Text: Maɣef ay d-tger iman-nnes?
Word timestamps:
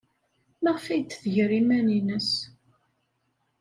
Maɣef 0.63 0.85
ay 0.87 1.01
d-tger 1.01 1.49
iman-nnes? 1.59 2.31